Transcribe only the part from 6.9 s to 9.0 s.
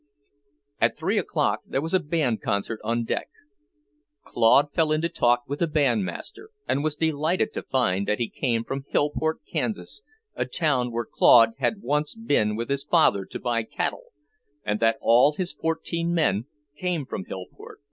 delighted to find that he came from